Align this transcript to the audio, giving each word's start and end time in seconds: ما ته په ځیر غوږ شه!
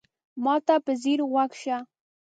ما 0.43 0.55
ته 0.65 0.75
په 0.85 0.91
ځیر 1.01 1.19
غوږ 1.31 1.51
شه! 1.61 1.77